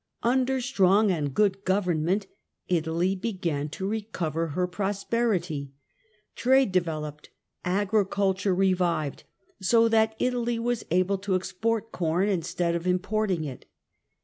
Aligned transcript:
Under 0.23 0.59
strong 0.61 1.11
and 1.11 1.31
good 1.31 1.63
government 1.63 2.25
Italy 2.67 3.15
began 3.15 3.69
to 3.69 3.87
recover 3.87 4.47
her 4.47 4.65
prosperity, 4.65 5.73
Trade 6.35 6.71
developed, 6.71 7.29
agriculture 7.63 8.55
revived, 8.55 9.25
so 9.61 9.87
that 9.89 10.15
Italy 10.17 10.57
was 10.57 10.85
able 10.89 11.19
to 11.19 11.35
export 11.35 11.91
corn 11.91 12.29
instead 12.29 12.73
of 12.73 12.87
importing 12.87 13.43
it. 13.43 13.67